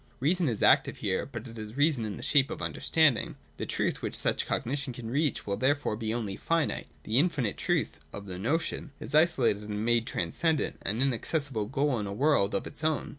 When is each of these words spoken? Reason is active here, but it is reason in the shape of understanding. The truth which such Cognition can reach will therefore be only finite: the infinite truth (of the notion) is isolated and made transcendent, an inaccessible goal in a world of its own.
Reason 0.19 0.49
is 0.49 0.63
active 0.63 0.97
here, 0.97 1.27
but 1.27 1.47
it 1.47 1.59
is 1.59 1.77
reason 1.77 2.05
in 2.05 2.17
the 2.17 2.23
shape 2.23 2.49
of 2.49 2.59
understanding. 2.59 3.35
The 3.57 3.67
truth 3.67 4.01
which 4.01 4.15
such 4.15 4.47
Cognition 4.47 4.93
can 4.93 5.11
reach 5.11 5.45
will 5.45 5.57
therefore 5.57 5.95
be 5.95 6.11
only 6.11 6.35
finite: 6.37 6.87
the 7.03 7.19
infinite 7.19 7.55
truth 7.55 7.99
(of 8.11 8.25
the 8.25 8.39
notion) 8.39 8.93
is 8.99 9.13
isolated 9.13 9.61
and 9.61 9.85
made 9.85 10.07
transcendent, 10.07 10.79
an 10.81 11.03
inaccessible 11.03 11.65
goal 11.67 11.99
in 11.99 12.07
a 12.07 12.13
world 12.13 12.55
of 12.55 12.65
its 12.65 12.83
own. 12.83 13.09